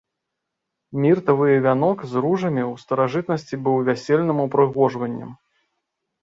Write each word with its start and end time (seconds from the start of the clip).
Міртавыя 1.03 1.57
вянок 1.65 1.97
з 2.13 2.23
ружамі 2.25 2.63
ў 2.71 2.85
старажытнасці 2.85 3.61
быў 3.69 3.75
вясельным 3.91 4.37
упрыгожваннем. 4.47 5.31